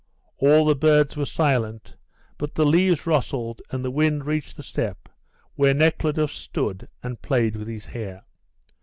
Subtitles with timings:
[0.39, 1.95] All the birds were silent,
[2.39, 5.07] but the leaves rustled and the wind reached the step
[5.53, 8.23] where Nekhludoff stood and played with his hair.